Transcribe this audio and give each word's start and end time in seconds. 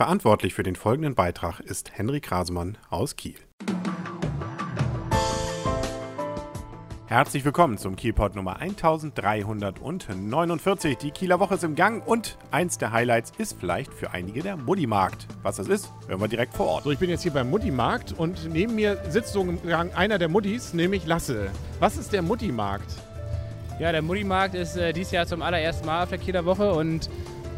Verantwortlich 0.00 0.54
für 0.54 0.62
den 0.62 0.76
folgenden 0.76 1.14
Beitrag 1.14 1.60
ist 1.60 1.92
Henrik 1.92 2.32
Rasemann 2.32 2.78
aus 2.88 3.16
Kiel. 3.16 3.34
Herzlich 7.04 7.44
willkommen 7.44 7.76
zum 7.76 7.96
Kielpot 7.96 8.34
Nummer 8.34 8.60
1349. 8.60 10.96
Die 10.96 11.10
Kieler 11.10 11.38
Woche 11.38 11.56
ist 11.56 11.64
im 11.64 11.74
Gang 11.74 12.02
und 12.08 12.38
eins 12.50 12.78
der 12.78 12.92
Highlights 12.92 13.32
ist 13.36 13.60
vielleicht 13.60 13.92
für 13.92 14.12
einige 14.12 14.42
der 14.42 14.56
Muddimarkt. 14.56 15.26
Was 15.42 15.56
das 15.56 15.68
ist, 15.68 15.92
hören 16.08 16.22
wir 16.22 16.28
direkt 16.28 16.54
vor 16.54 16.68
Ort. 16.68 16.84
So, 16.84 16.92
ich 16.92 16.98
bin 16.98 17.10
jetzt 17.10 17.22
hier 17.22 17.34
beim 17.34 17.50
Muddimarkt 17.50 18.14
und 18.14 18.48
neben 18.50 18.76
mir 18.76 18.96
sitzt 19.10 19.34
so 19.34 19.46
einer 19.94 20.18
der 20.18 20.30
Muttis, 20.30 20.72
nämlich 20.72 21.04
Lasse. 21.04 21.50
Was 21.78 21.98
ist 21.98 22.14
der 22.14 22.22
Muddimarkt? 22.22 22.90
Ja, 23.78 23.92
der 23.92 24.00
Muddimarkt 24.00 24.54
ist 24.54 24.78
äh, 24.78 24.94
dieses 24.94 25.12
Jahr 25.12 25.26
zum 25.26 25.42
allerersten 25.42 25.84
Mal 25.84 26.04
auf 26.04 26.08
der 26.08 26.16
Kieler 26.16 26.46
Woche 26.46 26.72
und 26.72 27.10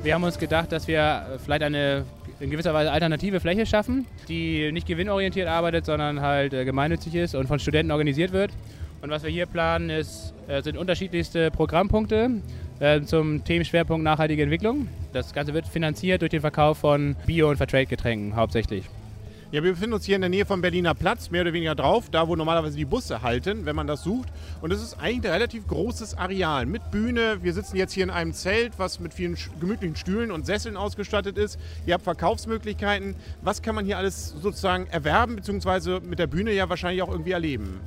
wir 0.03 0.15
haben 0.15 0.25
uns 0.25 0.37
gedacht, 0.37 0.73
dass 0.73 0.89
wir 0.89 1.39
vielleicht 1.45 1.63
eine 1.63 2.05
in 2.43 2.51
gewisser 2.51 2.75
Weise 2.75 2.91
alternative 2.91 3.41
Fläche 3.41 3.65
schaffen, 3.67 4.07
die 4.29 4.73
nicht 4.73 4.87
gewinnorientiert 4.87 5.49
arbeitet, 5.49 5.87
sondern 5.87 6.21
halt 6.21 6.53
äh, 6.53 6.65
gemeinnützig 6.65 7.15
ist 7.15 7.35
und 7.35 7.47
von 7.47 7.59
Studenten 7.59 7.93
organisiert 7.93 8.33
wird. 8.33 8.51
Und 9.01 9.11
was 9.11 9.23
wir 9.23 9.31
hier 9.31 9.47
planen, 9.47 9.91
ist, 9.91 10.35
äh, 10.49 10.61
sind 10.63 10.77
unterschiedlichste 10.77 11.51
Programmpunkte 11.51 12.43
äh, 12.81 13.01
zum 13.03 13.45
Themenschwerpunkt 13.45 14.05
nachhaltige 14.05 14.43
Entwicklung. 14.43 14.89
Das 15.13 15.33
Ganze 15.33 15.55
wird 15.55 15.67
finanziert 15.67 16.21
durch 16.21 16.31
den 16.31 16.41
Verkauf 16.41 16.79
von 16.79 17.17
Bio- 17.27 17.49
und 17.49 17.57
Fairtrade-Getränken 17.57 18.35
hauptsächlich. 18.37 18.85
Ja, 19.53 19.63
wir 19.63 19.73
befinden 19.73 19.93
uns 19.93 20.07
hier 20.07 20.15
in 20.15 20.23
der 20.23 20.31
Nähe 20.31 20.47
vom 20.47 20.63
Berliner 20.63 20.95
Platz, 20.95 21.29
mehr 21.29 21.43
oder 21.43 21.53
weniger 21.53 21.75
drauf, 21.75 22.09
da 22.11 22.27
wo 22.27 22.35
normalerweise 22.35 22.75
die 22.75 22.87
Busse 22.87 23.21
halten, 23.21 23.67
wenn 23.67 23.77
man 23.77 23.87
das 23.87 24.03
sucht. 24.03 24.31
Und 24.63 24.73
es 24.73 24.83
ist 24.83 24.99
eigentlich 24.99 25.27
ein 25.27 25.35
relativ 25.35 25.67
großes 25.67 26.17
Areal 26.17 26.65
mit 26.65 26.91
Bühne. 26.91 27.37
Wir 27.43 27.53
sitzen 27.53 27.77
jetzt 27.77 27.93
hier 27.93 28.05
in 28.05 28.09
einem 28.09 28.33
Zelt, 28.33 28.79
was 28.79 28.99
mit 28.99 29.13
vielen 29.13 29.37
gemütlichen 29.61 29.95
Stühlen 29.95 30.31
und 30.31 30.47
Sesseln 30.47 30.79
ausgestattet 30.79 31.37
ist. 31.37 31.61
Ihr 31.85 31.93
habt 31.93 32.03
Verkaufsmöglichkeiten. 32.03 33.15
Was 33.43 33.61
kann 33.61 33.75
man 33.75 33.85
hier 33.85 33.99
alles 33.99 34.31
sozusagen 34.41 34.87
erwerben, 34.87 35.37
beziehungsweise 35.37 36.01
mit 36.01 36.19
der 36.19 36.29
Bühne 36.29 36.53
ja 36.53 36.71
wahrscheinlich 36.71 37.03
auch 37.03 37.11
irgendwie 37.11 37.33
erleben? 37.33 37.79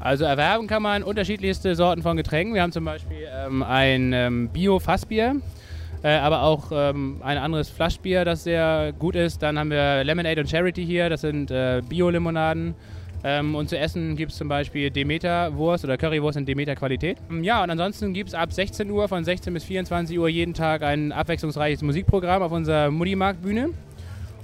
Also 0.00 0.24
erwerben 0.24 0.66
kann 0.66 0.82
man 0.82 1.04
unterschiedlichste 1.04 1.76
Sorten 1.76 2.02
von 2.02 2.16
Getränken. 2.16 2.52
Wir 2.52 2.62
haben 2.62 2.72
zum 2.72 2.84
Beispiel 2.84 3.28
ähm, 3.32 3.62
ein 3.62 4.12
ähm, 4.12 4.48
Bio-Fassbier, 4.48 5.36
äh, 6.04 6.18
aber 6.18 6.42
auch 6.42 6.70
ähm, 6.70 7.20
ein 7.24 7.38
anderes 7.38 7.70
Flaschbier, 7.70 8.26
das 8.26 8.44
sehr 8.44 8.92
gut 8.98 9.16
ist. 9.16 9.42
Dann 9.42 9.58
haben 9.58 9.70
wir 9.70 10.04
Lemonade 10.04 10.42
und 10.42 10.50
Charity 10.50 10.84
hier, 10.84 11.08
das 11.08 11.22
sind 11.22 11.50
äh, 11.50 11.80
Bio-Limonaden. 11.88 12.74
Ähm, 13.24 13.54
und 13.54 13.70
zu 13.70 13.78
essen 13.78 14.14
gibt 14.14 14.32
es 14.32 14.36
zum 14.36 14.48
Beispiel 14.48 14.90
Demeter-Wurst 14.90 15.82
oder 15.82 15.96
Currywurst 15.96 16.36
in 16.36 16.44
Demeter-Qualität. 16.44 17.16
Ja, 17.40 17.62
und 17.62 17.70
ansonsten 17.70 18.12
gibt 18.12 18.28
es 18.28 18.34
ab 18.34 18.52
16 18.52 18.90
Uhr, 18.90 19.08
von 19.08 19.24
16 19.24 19.54
bis 19.54 19.64
24 19.64 20.18
Uhr 20.18 20.28
jeden 20.28 20.52
Tag 20.52 20.82
ein 20.82 21.10
abwechslungsreiches 21.10 21.80
Musikprogramm 21.80 22.42
auf 22.42 22.52
unserer 22.52 22.90
Mutti-Markt-Bühne. 22.90 23.70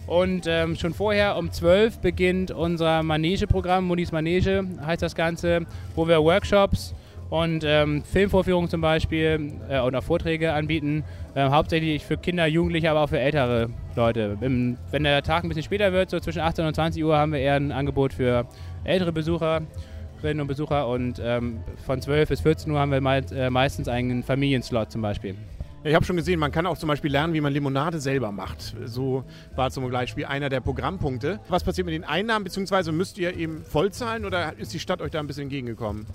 Und 0.06 0.46
ähm, 0.48 0.76
schon 0.76 0.94
vorher 0.94 1.36
um 1.36 1.52
12 1.52 1.98
beginnt 1.98 2.50
unser 2.52 3.02
Manege-Programm, 3.02 3.84
Munis 3.84 4.12
Manege 4.12 4.64
heißt 4.84 5.02
das 5.02 5.14
Ganze, 5.14 5.66
wo 5.94 6.08
wir 6.08 6.22
Workshops 6.24 6.94
und 7.30 7.62
ähm, 7.64 8.02
Filmvorführungen 8.02 8.68
zum 8.68 8.80
Beispiel 8.80 9.52
äh, 9.68 9.80
oder 9.80 10.02
Vorträge 10.02 10.52
anbieten, 10.52 11.04
äh, 11.34 11.48
hauptsächlich 11.48 12.04
für 12.04 12.16
Kinder, 12.16 12.46
Jugendliche, 12.46 12.90
aber 12.90 13.02
auch 13.02 13.08
für 13.08 13.20
ältere 13.20 13.70
Leute. 13.94 14.36
Im, 14.40 14.76
wenn 14.90 15.04
der 15.04 15.22
Tag 15.22 15.44
ein 15.44 15.48
bisschen 15.48 15.62
später 15.62 15.92
wird, 15.92 16.10
so 16.10 16.18
zwischen 16.18 16.40
18 16.40 16.66
und 16.66 16.74
20 16.74 17.04
Uhr, 17.04 17.16
haben 17.16 17.32
wir 17.32 17.38
eher 17.38 17.54
ein 17.54 17.72
Angebot 17.72 18.12
für 18.12 18.46
ältere 18.82 19.12
Besucherinnen 19.12 20.40
und 20.40 20.48
Besucher 20.48 20.88
und 20.88 21.20
ähm, 21.24 21.60
von 21.86 22.02
12 22.02 22.28
bis 22.28 22.40
14 22.40 22.70
Uhr 22.70 22.80
haben 22.80 22.90
wir 22.90 23.00
meist, 23.00 23.32
äh, 23.32 23.48
meistens 23.48 23.86
einen 23.86 24.24
Familienslot 24.24 24.90
zum 24.90 25.00
Beispiel. 25.00 25.36
Ich 25.82 25.94
habe 25.94 26.04
schon 26.04 26.16
gesehen, 26.16 26.38
man 26.38 26.52
kann 26.52 26.66
auch 26.66 26.76
zum 26.76 26.88
Beispiel 26.88 27.10
lernen, 27.10 27.32
wie 27.32 27.40
man 27.40 27.54
Limonade 27.54 28.00
selber 28.00 28.32
macht. 28.32 28.76
So 28.84 29.24
war 29.56 29.70
zum 29.70 29.90
Beispiel 29.90 30.26
einer 30.26 30.50
der 30.50 30.60
Programmpunkte. 30.60 31.40
Was 31.48 31.64
passiert 31.64 31.86
mit 31.86 31.94
den 31.94 32.04
Einnahmen, 32.04 32.44
beziehungsweise 32.44 32.92
müsst 32.92 33.16
ihr 33.16 33.34
eben 33.34 33.64
vollzahlen 33.64 34.26
oder 34.26 34.58
ist 34.58 34.74
die 34.74 34.78
Stadt 34.78 35.00
euch 35.00 35.10
da 35.10 35.20
ein 35.20 35.26
bisschen 35.26 35.44
entgegengekommen? 35.44 36.06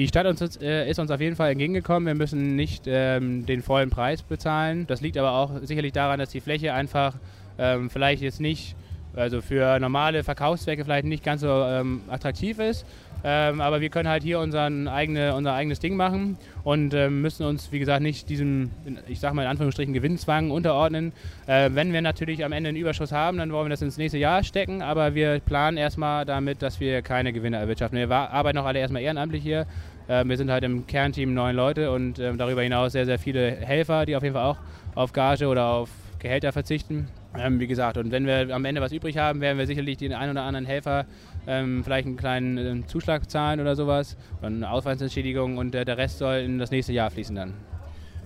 Die 0.00 0.08
Stadt 0.08 0.24
uns, 0.24 0.56
äh, 0.56 0.88
ist 0.88 0.98
uns 0.98 1.10
auf 1.10 1.20
jeden 1.20 1.36
Fall 1.36 1.50
entgegengekommen. 1.50 2.06
Wir 2.06 2.14
müssen 2.14 2.56
nicht 2.56 2.84
ähm, 2.86 3.44
den 3.44 3.60
vollen 3.60 3.90
Preis 3.90 4.22
bezahlen. 4.22 4.86
Das 4.86 5.02
liegt 5.02 5.18
aber 5.18 5.32
auch 5.32 5.50
sicherlich 5.62 5.92
daran, 5.92 6.18
dass 6.18 6.30
die 6.30 6.40
Fläche 6.40 6.72
einfach 6.72 7.16
ähm, 7.58 7.90
vielleicht 7.90 8.22
jetzt 8.22 8.40
nicht, 8.40 8.76
also 9.16 9.40
für 9.40 9.78
normale 9.78 10.24
Verkaufszwecke 10.24 10.84
vielleicht 10.84 11.06
nicht 11.06 11.24
ganz 11.24 11.40
so 11.40 11.48
ähm, 11.48 12.02
attraktiv 12.08 12.58
ist. 12.58 12.86
Ähm, 13.22 13.60
aber 13.60 13.80
wir 13.80 13.90
können 13.90 14.08
halt 14.08 14.22
hier 14.22 14.40
unseren 14.40 14.88
eigene, 14.88 15.34
unser 15.34 15.52
eigenes 15.52 15.78
Ding 15.78 15.94
machen 15.94 16.38
und 16.64 16.94
ähm, 16.94 17.20
müssen 17.20 17.44
uns, 17.44 17.70
wie 17.70 17.78
gesagt, 17.78 18.02
nicht 18.02 18.28
diesem, 18.30 18.70
ich 19.08 19.20
sag 19.20 19.34
mal 19.34 19.42
in 19.42 19.48
Anführungsstrichen, 19.48 19.92
Gewinnzwang 19.92 20.50
unterordnen. 20.50 21.12
Äh, 21.46 21.70
wenn 21.74 21.92
wir 21.92 22.00
natürlich 22.00 22.44
am 22.44 22.52
Ende 22.52 22.68
einen 22.68 22.78
Überschuss 22.78 23.12
haben, 23.12 23.36
dann 23.38 23.52
wollen 23.52 23.66
wir 23.66 23.70
das 23.70 23.82
ins 23.82 23.98
nächste 23.98 24.16
Jahr 24.16 24.42
stecken, 24.42 24.80
aber 24.80 25.14
wir 25.14 25.40
planen 25.40 25.76
erstmal 25.76 26.24
damit, 26.24 26.62
dass 26.62 26.80
wir 26.80 27.02
keine 27.02 27.32
Gewinne 27.32 27.58
erwirtschaften. 27.58 27.98
Wir 27.98 28.10
arbeiten 28.10 28.56
auch 28.58 28.64
alle 28.64 28.78
erstmal 28.78 29.02
ehrenamtlich 29.02 29.42
hier. 29.42 29.66
Äh, 30.08 30.24
wir 30.24 30.38
sind 30.38 30.50
halt 30.50 30.64
im 30.64 30.86
Kernteam 30.86 31.34
neun 31.34 31.56
Leute 31.56 31.90
und 31.90 32.18
äh, 32.18 32.34
darüber 32.34 32.62
hinaus 32.62 32.92
sehr, 32.92 33.04
sehr 33.04 33.18
viele 33.18 33.50
Helfer, 33.50 34.06
die 34.06 34.16
auf 34.16 34.22
jeden 34.22 34.34
Fall 34.34 34.46
auch 34.46 34.58
auf 34.94 35.12
Gage 35.12 35.46
oder 35.46 35.66
auf 35.66 35.90
Gehälter 36.18 36.52
verzichten. 36.52 37.08
Ähm, 37.38 37.60
wie 37.60 37.68
gesagt, 37.68 37.96
und 37.96 38.10
wenn 38.10 38.26
wir 38.26 38.54
am 38.54 38.64
Ende 38.64 38.80
was 38.80 38.92
übrig 38.92 39.16
haben, 39.16 39.40
werden 39.40 39.56
wir 39.56 39.66
sicherlich 39.66 39.98
den 39.98 40.12
einen 40.12 40.32
oder 40.32 40.42
anderen 40.42 40.66
Helfer 40.66 41.06
ähm, 41.46 41.84
vielleicht 41.84 42.06
einen 42.06 42.16
kleinen 42.16 42.82
äh, 42.82 42.86
Zuschlag 42.86 43.30
zahlen 43.30 43.60
oder 43.60 43.76
sowas, 43.76 44.16
eine 44.42 44.68
Ausweisentschädigung 44.68 45.56
und 45.56 45.74
äh, 45.74 45.84
der 45.84 45.96
Rest 45.96 46.18
soll 46.18 46.38
in 46.38 46.58
das 46.58 46.72
nächste 46.72 46.92
Jahr 46.92 47.10
fließen 47.10 47.36
dann. 47.36 47.54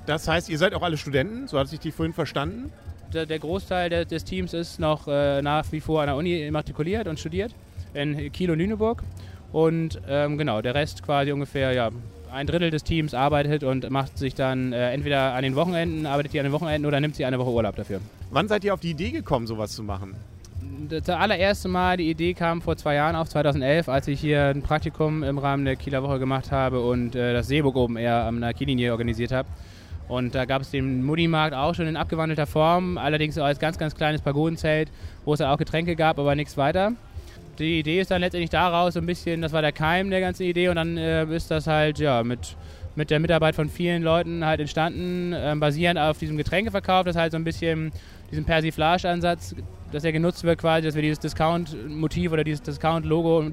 Das 0.06 0.26
heißt, 0.26 0.48
ihr 0.48 0.58
seid 0.58 0.74
auch 0.74 0.82
alle 0.82 0.96
Studenten, 0.96 1.48
so 1.48 1.58
hatte 1.58 1.74
ich 1.74 1.80
die 1.80 1.92
vorhin 1.92 2.14
verstanden? 2.14 2.72
Der, 3.12 3.26
der 3.26 3.38
Großteil 3.38 3.90
der, 3.90 4.04
des 4.06 4.24
Teams 4.24 4.54
ist 4.54 4.80
noch 4.80 5.06
äh, 5.06 5.42
nach 5.42 5.70
wie 5.70 5.80
vor 5.80 6.00
an 6.00 6.06
der 6.08 6.16
Uni 6.16 6.42
immatrikuliert 6.42 7.06
und 7.06 7.20
studiert 7.20 7.54
in 7.92 8.32
Kiel 8.32 8.50
und 8.50 8.58
Lüneburg. 8.58 9.02
Und 9.52 10.00
ähm, 10.08 10.36
genau, 10.36 10.62
der 10.62 10.74
Rest 10.74 11.02
quasi 11.04 11.30
ungefähr, 11.30 11.72
ja, 11.72 11.90
ein 12.34 12.46
Drittel 12.46 12.70
des 12.70 12.84
Teams 12.84 13.14
arbeitet 13.14 13.64
und 13.64 13.88
macht 13.90 14.18
sich 14.18 14.34
dann 14.34 14.72
äh, 14.72 14.92
entweder 14.92 15.34
an 15.34 15.42
den 15.42 15.54
Wochenenden, 15.56 16.06
arbeitet 16.06 16.32
die 16.32 16.40
an 16.40 16.44
den 16.44 16.52
Wochenenden 16.52 16.86
oder 16.86 17.00
nimmt 17.00 17.16
sie 17.16 17.24
eine 17.24 17.38
Woche 17.38 17.50
Urlaub 17.50 17.76
dafür. 17.76 18.00
Wann 18.30 18.48
seid 18.48 18.64
ihr 18.64 18.74
auf 18.74 18.80
die 18.80 18.90
Idee 18.90 19.10
gekommen, 19.10 19.46
sowas 19.46 19.72
zu 19.72 19.82
machen? 19.82 20.14
das 20.88 21.08
allererste 21.08 21.68
Mal, 21.68 21.96
die 21.96 22.10
Idee 22.10 22.34
kam 22.34 22.62
vor 22.62 22.76
zwei 22.76 22.94
Jahren 22.94 23.16
auf, 23.16 23.28
2011, 23.28 23.88
als 23.88 24.08
ich 24.08 24.20
hier 24.20 24.46
ein 24.46 24.62
Praktikum 24.62 25.22
im 25.22 25.38
Rahmen 25.38 25.64
der 25.64 25.76
Kieler 25.76 26.02
Woche 26.02 26.18
gemacht 26.18 26.50
habe 26.52 26.80
und 26.80 27.14
äh, 27.14 27.32
das 27.32 27.48
Seeburg 27.48 27.76
oben 27.76 27.96
eher 27.96 28.24
am 28.24 28.40
der 28.40 28.52
Kiellinie 28.54 28.92
organisiert 28.92 29.32
habe. 29.32 29.48
Und 30.08 30.34
da 30.34 30.44
gab 30.44 30.62
es 30.62 30.70
den 30.70 31.02
Muddimarkt 31.04 31.54
auch 31.54 31.74
schon 31.74 31.86
in 31.86 31.96
abgewandelter 31.96 32.46
Form, 32.46 32.98
allerdings 32.98 33.38
als 33.38 33.58
ganz, 33.58 33.78
ganz 33.78 33.94
kleines 33.94 34.20
Pagodenzelt, 34.20 34.90
wo 35.24 35.32
es 35.32 35.40
auch 35.40 35.56
Getränke 35.56 35.96
gab, 35.96 36.18
aber 36.18 36.34
nichts 36.34 36.56
weiter. 36.56 36.92
Die 37.58 37.80
Idee 37.80 38.00
ist 38.00 38.10
dann 38.10 38.20
letztendlich 38.20 38.50
daraus 38.50 38.94
so 38.94 39.00
ein 39.00 39.06
bisschen, 39.06 39.42
das 39.42 39.52
war 39.52 39.62
der 39.62 39.72
Keim 39.72 40.10
der 40.10 40.20
ganzen 40.20 40.44
Idee 40.44 40.68
und 40.68 40.76
dann 40.76 40.96
äh, 40.96 41.24
ist 41.26 41.50
das 41.50 41.66
halt 41.66 41.98
ja 41.98 42.22
mit, 42.22 42.56
mit 42.96 43.10
der 43.10 43.20
Mitarbeit 43.20 43.54
von 43.54 43.68
vielen 43.68 44.02
Leuten 44.02 44.44
halt 44.44 44.60
entstanden, 44.60 45.32
äh, 45.32 45.54
basierend 45.58 45.98
auf 45.98 46.18
diesem 46.18 46.36
Getränkeverkauf, 46.36 47.04
das 47.04 47.16
halt 47.16 47.32
so 47.32 47.38
ein 47.38 47.44
bisschen 47.44 47.92
diesen 48.30 48.44
Persiflage-Ansatz 48.44 49.54
dass 49.94 50.04
er 50.04 50.12
genutzt 50.12 50.42
wird 50.42 50.58
quasi, 50.58 50.86
dass 50.86 50.94
wir 50.96 51.02
dieses 51.02 51.20
Discount-Motiv 51.20 52.32
oder 52.32 52.44
dieses 52.44 52.62
Discount-Logo 52.62 53.50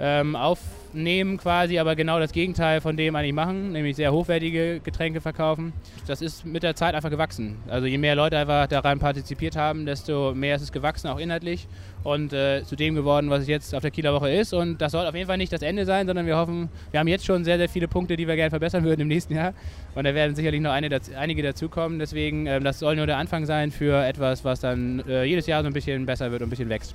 ähm, 0.00 0.36
aufnehmen 0.36 1.36
quasi, 1.38 1.78
aber 1.78 1.96
genau 1.96 2.18
das 2.18 2.32
Gegenteil 2.32 2.80
von 2.80 2.96
dem 2.96 3.14
eigentlich 3.16 3.32
machen, 3.32 3.72
nämlich 3.72 3.96
sehr 3.96 4.12
hochwertige 4.12 4.80
Getränke 4.80 5.20
verkaufen. 5.20 5.72
Das 6.06 6.22
ist 6.22 6.44
mit 6.44 6.62
der 6.62 6.74
Zeit 6.74 6.94
einfach 6.94 7.10
gewachsen. 7.10 7.56
Also 7.68 7.86
je 7.86 7.98
mehr 7.98 8.16
Leute 8.16 8.38
einfach 8.38 8.66
daran 8.66 8.98
partizipiert 8.98 9.56
haben, 9.56 9.86
desto 9.86 10.34
mehr 10.34 10.56
ist 10.56 10.62
es 10.62 10.72
gewachsen, 10.72 11.08
auch 11.08 11.18
inhaltlich 11.18 11.66
und 12.04 12.32
äh, 12.32 12.62
zu 12.64 12.76
dem 12.76 12.94
geworden, 12.94 13.30
was 13.30 13.42
es 13.42 13.48
jetzt 13.48 13.74
auf 13.74 13.80
der 13.80 13.90
Kieler 13.90 14.12
Woche 14.12 14.30
ist. 14.30 14.52
Und 14.52 14.80
das 14.80 14.92
soll 14.92 15.06
auf 15.06 15.14
jeden 15.14 15.26
Fall 15.26 15.38
nicht 15.38 15.52
das 15.52 15.62
Ende 15.62 15.84
sein, 15.86 16.06
sondern 16.06 16.26
wir 16.26 16.36
hoffen, 16.36 16.68
wir 16.90 17.00
haben 17.00 17.08
jetzt 17.08 17.24
schon 17.24 17.44
sehr, 17.44 17.56
sehr 17.56 17.68
viele 17.68 17.88
Punkte, 17.88 18.16
die 18.16 18.28
wir 18.28 18.36
gerne 18.36 18.50
verbessern 18.50 18.84
würden 18.84 19.02
im 19.02 19.08
nächsten 19.08 19.34
Jahr. 19.34 19.54
Und 19.94 20.04
da 20.04 20.14
werden 20.14 20.36
sicherlich 20.36 20.60
noch 20.60 20.72
eine, 20.72 21.00
einige 21.16 21.42
dazukommen. 21.42 21.98
Deswegen, 21.98 22.46
äh, 22.46 22.60
das 22.60 22.78
soll 22.78 22.96
nur 22.96 23.06
der 23.06 23.16
Anfang 23.16 23.46
sein 23.46 23.70
für 23.70 24.04
etwas, 24.04 24.44
was 24.44 24.60
dann 24.60 25.02
äh, 25.08 25.24
jedes 25.24 25.46
Jahr 25.46 25.62
so 25.62 25.66
ein 25.66 25.72
bisschen 25.72 26.04
besser 26.04 26.30
wird 26.30 26.42
und 26.42 26.48
ein 26.48 26.50
bisschen 26.50 26.68
wächst. 26.68 26.94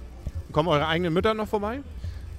Kommen 0.51 0.69
eure 0.69 0.87
eigenen 0.87 1.13
Mütter 1.13 1.33
noch 1.33 1.47
vorbei? 1.47 1.79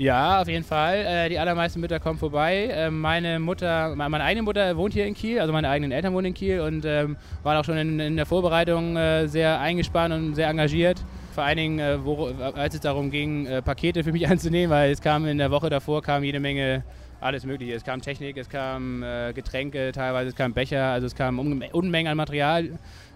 Ja, 0.01 0.41
auf 0.41 0.49
jeden 0.49 0.65
Fall. 0.65 1.05
Äh, 1.05 1.29
die 1.29 1.39
allermeisten 1.39 1.79
Mütter 1.79 2.01
kommen 2.01 2.19
vorbei. 2.19 2.71
Äh, 2.73 2.91
meine 2.91 3.39
Mutter, 3.39 3.95
meine 3.95 4.25
eigene 4.25 4.43
Mutter 4.43 4.75
wohnt 4.79 4.95
hier 4.95 5.05
in 5.05 5.13
Kiel, 5.13 5.39
also 5.39 5.53
meine 5.53 5.69
eigenen 5.69 5.93
Eltern 5.93 6.15
wohnen 6.15 6.29
in 6.29 6.33
Kiel 6.33 6.61
und 6.61 6.87
ähm, 6.87 7.19
waren 7.43 7.59
auch 7.59 7.65
schon 7.67 7.77
in, 7.77 8.01
in 8.01 8.17
der 8.17 8.25
Vorbereitung 8.25 8.97
äh, 8.97 9.29
sehr 9.29 9.61
eingespannt 9.61 10.15
und 10.15 10.37
sehr 10.37 10.49
engagiert. 10.49 11.05
Vor 11.35 11.45
allen 11.45 11.59
Dingen, 11.59 11.79
äh, 11.81 12.03
wo, 12.03 12.29
als 12.55 12.73
es 12.73 12.81
darum 12.81 13.11
ging, 13.11 13.45
äh, 13.45 13.61
Pakete 13.61 14.03
für 14.03 14.13
mich 14.13 14.27
anzunehmen, 14.31 14.71
weil 14.71 14.91
es 14.91 15.03
kam 15.03 15.27
in 15.27 15.37
der 15.37 15.51
Woche 15.51 15.69
davor 15.69 16.01
kam 16.01 16.25
jede 16.25 16.41
Menge 16.41 16.83
alles 17.21 17.45
Mögliche. 17.45 17.75
Es 17.75 17.85
kam 17.85 18.01
Technik, 18.01 18.39
es 18.39 18.49
kam 18.49 19.03
äh, 19.03 19.35
Getränke, 19.35 19.93
teilweise 19.93 20.31
es 20.31 20.35
kam 20.35 20.55
Becher, 20.55 20.93
also 20.93 21.09
es 21.09 21.15
kam 21.15 21.39
Unmengen 21.39 22.11
an 22.11 22.17
Material 22.17 22.71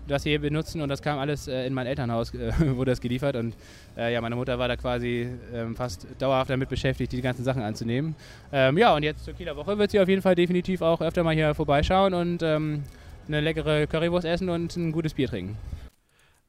das 0.06 0.23
hier 0.23 0.41
benutzen 0.41 0.81
und 0.81 0.89
das 0.89 1.03
kam 1.03 1.19
alles 1.19 1.49
äh, 1.49 1.67
in 1.67 1.75
mein 1.75 1.87
Elternhaus, 1.87 2.33
äh, 2.35 2.53
wurde 2.77 2.93
das 2.93 3.01
geliefert 3.01 3.37
und 3.37 3.55
äh, 3.97 4.12
ja, 4.12 4.21
meine 4.21 4.37
Mutter 4.37 4.59
war 4.59 4.69
da 4.69 4.77
quasi 4.77 5.29
ähm, 5.53 5.77
fast 5.77 6.06
dauerhaft 6.19 6.51
damit 6.51 6.69
beschäftigt, 6.69 7.12
die 7.12 7.23
ganzen 7.23 7.45
Sachen 7.45 7.62
anzunehmen. 7.62 8.15
Ähm, 8.53 8.79
ja, 8.79 8.95
und 8.95 9.03
jetzt 9.03 9.25
zur 9.25 9.35
Kieler 9.35 9.56
Woche 9.56 9.79
wird 9.79 9.91
sie 9.91 10.01
auf 10.01 10.09
jeden 10.09 10.23
Fall 10.23 10.35
definitiv 10.35 10.83
auch 10.83 11.01
öfter 11.01 11.23
mal 11.23 11.35
hier 11.35 11.55
vorbeischauen 11.55 12.15
und 12.15 12.43
ähm, 12.43 12.85
eine 13.27 13.41
leckere 13.41 13.87
Currywurst 13.87 14.27
essen 14.27 14.49
und 14.49 14.77
ein 14.77 14.93
gutes 14.93 15.15
Bier 15.15 15.29
trinken. 15.29 15.56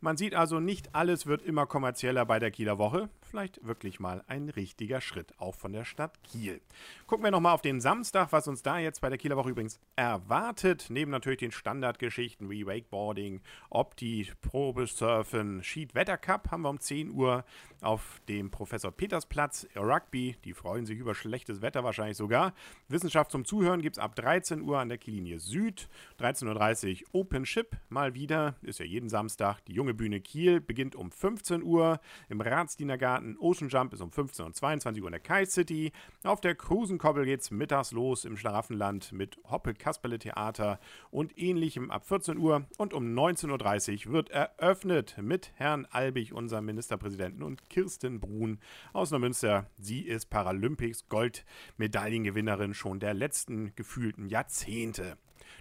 Man 0.02 0.18
sieht 0.18 0.36
also, 0.36 0.60
nicht 0.60 0.94
alles 0.94 1.26
wird 1.26 1.42
immer 1.42 1.66
kommerzieller 1.66 2.26
bei 2.26 2.38
der 2.38 2.52
Kieler 2.52 2.78
Woche. 2.78 3.10
Vielleicht 3.30 3.66
wirklich 3.66 4.00
mal 4.00 4.24
ein 4.28 4.50
richtiger 4.50 5.02
Schritt, 5.02 5.34
auch 5.40 5.56
von 5.56 5.74
der 5.74 5.84
Stadt 5.84 6.24
Kiel. 6.24 6.62
Gucken 7.08 7.24
wir 7.24 7.32
nochmal 7.32 7.54
auf 7.54 7.62
den 7.62 7.82
Samstag, 7.82 8.32
was 8.32 8.48
uns 8.48 8.62
da 8.62 8.78
jetzt 8.78 9.02
bei 9.02 9.10
der 9.10 9.18
Kieler 9.18 9.36
Woche 9.36 9.50
übrigens 9.50 9.80
erwartet. 9.96 10.88
Neben 10.90 11.12
natürlich 11.12 11.40
den 11.40 11.52
Standardgeschichten 11.52 12.50
wie 12.50 12.66
Wakeboarding, 12.66 13.42
Opti, 13.70 14.32
Probesurfen, 14.42 15.64
Sheet 15.64 15.96
Wetter 15.96 16.18
Cup 16.18 16.52
haben 16.52 16.62
wir 16.62 16.70
um 16.70 16.80
10 16.80 17.12
Uhr 17.12 17.44
auf 17.82 18.22
dem 18.28 18.52
Professor 18.52 18.92
Petersplatz. 18.92 19.68
Rugby, 19.76 20.36
die 20.44 20.54
freuen 20.54 20.86
sich 20.86 20.98
über 20.98 21.16
schlechtes 21.16 21.62
Wetter 21.62 21.84
wahrscheinlich 21.84 22.18
sogar. 22.18 22.54
Wissenschaft 22.88 23.32
zum 23.32 23.46
Zuhören 23.46 23.82
gibt 23.82 23.98
es 23.98 24.04
ab 24.04 24.16
13 24.16 24.62
Uhr 24.62 24.80
an 24.80 24.90
der 24.90 24.98
Kiellinie 24.98 25.40
Süd. 25.40 25.88
13.30 26.20 27.04
Uhr 27.04 27.22
Open 27.22 27.46
Ship 27.46 27.76
mal 27.90 28.14
wieder. 28.14 28.56
Ist 28.62 28.80
ja 28.80 28.86
jeden 28.86 29.10
Samstag 29.10 29.64
die 29.66 29.74
junge 29.74 29.94
Bühne 29.94 30.22
Kiel 30.22 30.62
beginnt 30.62 30.96
um 30.96 31.12
15 31.12 31.64
Uhr. 31.64 32.00
Im 32.30 32.42
Ratsdienergarten 32.42 33.15
Ocean 33.40 33.70
Jump 33.70 33.94
ist 33.94 34.02
um 34.02 34.12
15 34.12 34.46
und 34.46 34.56
22 34.56 35.02
Uhr 35.02 35.08
in 35.08 35.14
der 35.14 35.20
Kai 35.20 35.46
City. 35.46 35.92
Auf 36.24 36.42
der 36.42 36.56
Krusenkoppel 36.56 37.26
geht 37.26 37.42
es 37.42 37.52
mittags 37.52 37.92
los 37.92 38.26
im 38.26 38.38
Schlaraffenland 38.38 39.12
mit 39.12 39.38
Hoppe-Kasperle-Theater 39.50 40.80
und 41.12 41.38
ähnlichem 41.38 41.92
ab 41.92 42.06
14 42.06 42.38
Uhr. 42.38 42.66
Und 42.78 42.94
um 42.94 43.06
19.30 43.14 44.08
Uhr 44.08 44.14
wird 44.14 44.30
eröffnet 44.30 45.16
mit 45.22 45.52
Herrn 45.56 45.86
Albig, 45.90 46.34
unserem 46.34 46.66
Ministerpräsidenten, 46.66 47.44
und 47.44 47.70
Kirsten 47.70 48.20
Brun 48.20 48.60
aus 48.94 49.12
Neumünster. 49.12 49.70
Sie 49.78 50.02
ist 50.02 50.30
Paralympics 50.30 51.08
Goldmedaillengewinnerin 51.10 52.74
schon 52.74 53.00
der 53.00 53.14
letzten 53.14 53.76
gefühlten 53.76 54.28
Jahrzehnte. 54.28 55.18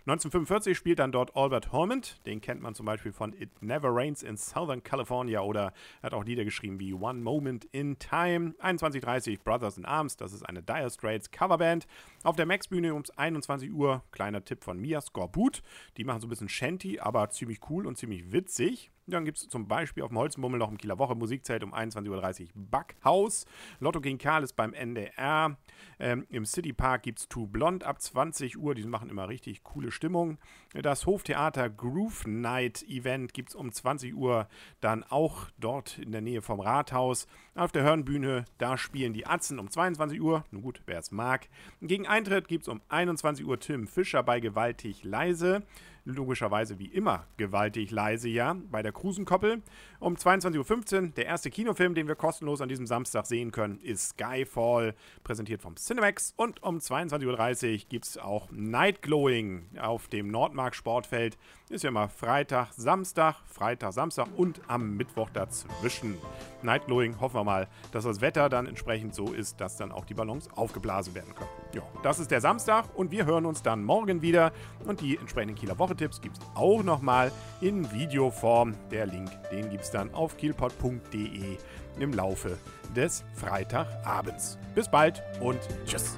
1945 0.06 0.76
spielt 0.76 0.98
dann 0.98 1.12
dort 1.12 1.36
Albert 1.36 1.72
Hammond. 1.72 2.24
Den 2.26 2.40
kennt 2.40 2.60
man 2.60 2.74
zum 2.74 2.86
Beispiel 2.86 3.12
von 3.12 3.32
It 3.32 3.50
Never 3.62 3.88
Rains 3.90 4.22
in 4.22 4.36
Southern 4.36 4.82
California 4.82 5.40
oder 5.40 5.72
hat 6.02 6.14
auch 6.14 6.24
Lieder 6.24 6.44
geschrieben 6.44 6.80
wie 6.80 6.94
One 6.94 7.20
Moment 7.20 7.64
in 7.72 7.98
Time. 7.98 8.54
21.30 8.60 9.42
Brothers 9.42 9.78
in 9.78 9.84
Arms, 9.84 10.16
das 10.16 10.32
ist 10.32 10.42
eine 10.42 10.62
Dire 10.62 10.90
Straits 10.90 11.30
Coverband. 11.30 11.86
Auf 12.22 12.36
der 12.36 12.46
Max-Bühne 12.46 12.92
ums 12.92 13.10
21 13.10 13.72
Uhr, 13.72 14.02
kleiner 14.12 14.44
Tipp 14.44 14.64
von 14.64 14.78
mir, 14.78 15.00
Scoreboot. 15.00 15.62
Die 15.96 16.04
machen 16.04 16.20
so 16.20 16.26
ein 16.26 16.30
bisschen 16.30 16.48
Shanty, 16.48 17.00
aber 17.00 17.30
ziemlich 17.30 17.60
cool 17.68 17.86
und 17.86 17.98
ziemlich 17.98 18.32
witzig. 18.32 18.90
Dann 19.06 19.26
gibt 19.26 19.36
es 19.36 19.48
zum 19.48 19.68
Beispiel 19.68 20.02
auf 20.02 20.08
dem 20.08 20.18
Holzenbummel 20.18 20.58
noch 20.58 20.70
im 20.70 20.78
Kieler 20.78 20.98
Woche 20.98 21.14
Musikzelt 21.14 21.62
um 21.62 21.74
21.30 21.74 22.42
Uhr 22.42 22.48
Backhaus. 22.54 23.44
Lotto 23.78 24.00
King 24.00 24.16
Karl 24.16 24.42
ist 24.42 24.54
beim 24.54 24.72
NDR. 24.72 25.58
Ähm, 25.98 26.24
Im 26.30 26.46
City 26.46 26.72
Park 26.72 27.02
gibt 27.02 27.18
es 27.18 27.28
Two 27.28 27.46
Blond 27.46 27.84
ab 27.84 28.00
20 28.00 28.56
Uhr. 28.56 28.74
Die 28.74 28.84
machen 28.84 29.10
immer 29.10 29.28
richtig 29.28 29.62
coole 29.62 29.90
Stimmung. 29.90 30.38
Das 30.72 31.04
Hoftheater 31.04 31.68
Groove 31.68 32.26
Night 32.26 32.82
Event 32.84 33.34
gibt 33.34 33.50
es 33.50 33.54
um 33.54 33.70
20 33.70 34.14
Uhr 34.14 34.48
dann 34.80 35.04
auch 35.04 35.50
dort 35.58 35.98
in 35.98 36.10
der 36.10 36.22
Nähe 36.22 36.40
vom 36.40 36.60
Rathaus. 36.60 37.26
Auf 37.54 37.72
der 37.72 37.82
Hörnbühne, 37.82 38.46
da 38.56 38.78
spielen 38.78 39.12
die 39.12 39.26
Atzen 39.26 39.58
um 39.58 39.70
22 39.70 40.20
Uhr. 40.22 40.44
Nun 40.50 40.62
gut, 40.62 40.80
wer 40.86 40.98
es 40.98 41.10
mag. 41.10 41.48
Gegen 41.82 42.06
Eintritt 42.06 42.48
gibt 42.48 42.62
es 42.62 42.68
um 42.68 42.80
21 42.88 43.44
Uhr 43.44 43.60
Tim 43.60 43.86
Fischer 43.86 44.22
bei 44.22 44.40
Gewaltig 44.40 45.04
Leise 45.04 45.62
logischerweise 46.04 46.78
wie 46.78 46.86
immer 46.86 47.26
gewaltig 47.36 47.90
leise, 47.90 48.28
ja, 48.28 48.56
bei 48.70 48.82
der 48.82 48.92
Krusenkoppel. 48.92 49.62
Um 50.00 50.14
22.15 50.14 51.02
Uhr, 51.02 51.08
der 51.08 51.26
erste 51.26 51.50
Kinofilm, 51.50 51.94
den 51.94 52.08
wir 52.08 52.14
kostenlos 52.14 52.60
an 52.60 52.68
diesem 52.68 52.86
Samstag 52.86 53.26
sehen 53.26 53.52
können, 53.52 53.78
ist 53.80 54.10
Skyfall, 54.10 54.94
präsentiert 55.22 55.62
vom 55.62 55.76
Cinemax. 55.76 56.34
Und 56.36 56.62
um 56.62 56.78
22.30 56.78 57.72
Uhr 57.72 57.88
gibt 57.88 58.04
es 58.04 58.18
auch 58.18 58.50
Night 58.50 59.02
Glowing 59.02 59.66
auf 59.80 60.08
dem 60.08 60.28
Nordmark 60.28 60.74
Sportfeld. 60.74 61.38
Ist 61.70 61.84
ja 61.84 61.88
immer 61.88 62.08
Freitag, 62.08 62.72
Samstag, 62.72 63.36
Freitag, 63.46 63.92
Samstag 63.92 64.28
und 64.36 64.60
am 64.68 64.96
Mittwoch 64.96 65.30
dazwischen. 65.30 66.16
Night 66.62 66.86
Glowing, 66.86 67.20
hoffen 67.20 67.36
wir 67.36 67.44
mal, 67.44 67.68
dass 67.92 68.04
das 68.04 68.20
Wetter 68.20 68.48
dann 68.48 68.66
entsprechend 68.66 69.14
so 69.14 69.32
ist, 69.32 69.60
dass 69.60 69.76
dann 69.76 69.92
auch 69.92 70.04
die 70.04 70.14
Ballons 70.14 70.50
aufgeblasen 70.52 71.14
werden 71.14 71.34
können. 71.34 71.63
Ja, 71.74 71.82
das 72.04 72.20
ist 72.20 72.30
der 72.30 72.40
Samstag 72.40 72.84
und 72.94 73.10
wir 73.10 73.26
hören 73.26 73.46
uns 73.46 73.62
dann 73.62 73.82
morgen 73.82 74.22
wieder. 74.22 74.52
Und 74.86 75.00
die 75.00 75.16
entsprechenden 75.16 75.56
Kieler 75.56 75.76
Woche-Tipps 75.78 76.20
gibt 76.20 76.38
es 76.38 76.44
auch 76.54 76.84
nochmal 76.84 77.32
in 77.60 77.90
Videoform. 77.90 78.74
Der 78.92 79.06
Link, 79.06 79.28
den 79.50 79.70
gibt 79.70 79.82
es 79.82 79.90
dann 79.90 80.14
auf 80.14 80.36
kielpot.de 80.36 81.58
im 81.98 82.12
Laufe 82.12 82.58
des 82.94 83.24
Freitagabends. 83.34 84.56
Bis 84.76 84.88
bald 84.88 85.20
und 85.40 85.58
tschüss. 85.84 86.16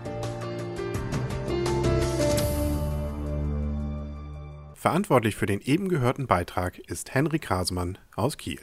Verantwortlich 4.75 5.37
für 5.37 5.47
den 5.47 5.61
eben 5.63 5.89
gehörten 5.89 6.27
Beitrag 6.27 6.79
ist 6.79 7.15
Henrik 7.15 7.49
Hasemann 7.49 7.97
aus 8.15 8.37
Kiel. 8.37 8.61